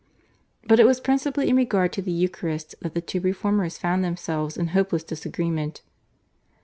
But 0.63 0.79
it 0.79 0.87
was 0.87 0.99
principally 0.99 1.47
in 1.49 1.55
regard 1.55 1.93
to 1.93 2.01
the 2.01 2.11
Eucharist 2.11 2.73
that 2.81 2.95
the 2.95 3.01
two 3.01 3.21
reformers 3.21 3.77
found 3.77 4.03
themselves 4.03 4.57
in 4.57 4.69
hopeless 4.69 5.03
disagreement. 5.03 5.83